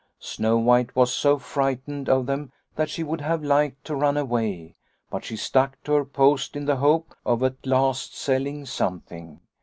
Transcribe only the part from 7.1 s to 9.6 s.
of at last selling something.